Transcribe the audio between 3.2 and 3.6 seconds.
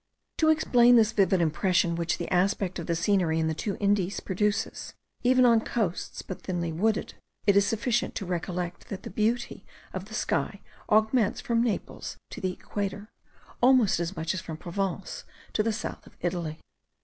in the